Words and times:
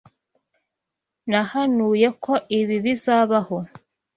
Nahanuye 1.29 2.07
ko 2.23 2.33
ibi 2.59 2.75
bizabaho. 2.85 3.57